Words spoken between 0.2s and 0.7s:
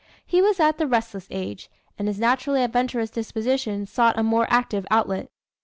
He was